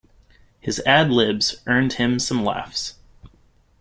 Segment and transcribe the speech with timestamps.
[0.59, 2.95] His ad-libs earned him some laughs.